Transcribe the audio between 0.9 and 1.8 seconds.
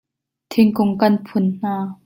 kan phun hna.